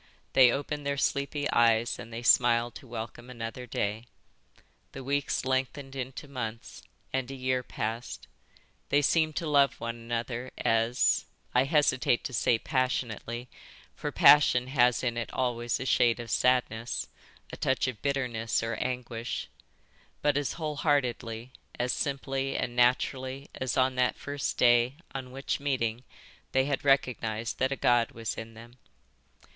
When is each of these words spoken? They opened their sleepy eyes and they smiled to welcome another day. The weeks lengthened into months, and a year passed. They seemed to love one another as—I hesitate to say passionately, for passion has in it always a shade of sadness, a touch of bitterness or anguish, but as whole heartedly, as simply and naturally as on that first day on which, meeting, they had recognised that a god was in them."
They 0.33 0.51
opened 0.51 0.83
their 0.83 0.97
sleepy 0.97 1.47
eyes 1.51 1.99
and 1.99 2.11
they 2.11 2.23
smiled 2.23 2.73
to 2.73 2.87
welcome 2.87 3.29
another 3.29 3.67
day. 3.67 4.07
The 4.93 5.03
weeks 5.03 5.45
lengthened 5.45 5.95
into 5.95 6.27
months, 6.27 6.81
and 7.13 7.29
a 7.29 7.35
year 7.35 7.61
passed. 7.61 8.27
They 8.89 9.03
seemed 9.03 9.35
to 9.35 9.45
love 9.45 9.79
one 9.79 9.97
another 9.97 10.49
as—I 10.57 11.65
hesitate 11.65 12.23
to 12.23 12.33
say 12.33 12.57
passionately, 12.57 13.47
for 13.95 14.11
passion 14.11 14.65
has 14.69 15.03
in 15.03 15.17
it 15.17 15.31
always 15.33 15.79
a 15.79 15.85
shade 15.85 16.19
of 16.19 16.31
sadness, 16.31 17.05
a 17.53 17.55
touch 17.55 17.87
of 17.87 18.01
bitterness 18.01 18.63
or 18.63 18.73
anguish, 18.77 19.49
but 20.23 20.35
as 20.35 20.53
whole 20.53 20.77
heartedly, 20.77 21.51
as 21.79 21.93
simply 21.93 22.57
and 22.57 22.75
naturally 22.75 23.51
as 23.53 23.77
on 23.77 23.93
that 23.97 24.15
first 24.17 24.57
day 24.57 24.95
on 25.13 25.29
which, 25.31 25.59
meeting, 25.59 26.03
they 26.53 26.65
had 26.65 26.83
recognised 26.83 27.59
that 27.59 27.71
a 27.71 27.75
god 27.75 28.13
was 28.13 28.33
in 28.33 28.55
them." 28.55 28.79